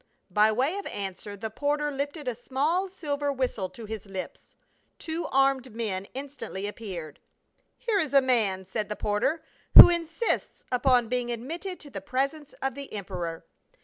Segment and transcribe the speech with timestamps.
[0.31, 4.55] By way of answer the porter lifted a small silver whistle to his lips.
[4.97, 7.19] Two armed men instantly appeared."
[7.77, 9.43] Here is a man," said the porter,"
[9.79, 13.45] who insists upon being admitted to the presence of the emperor."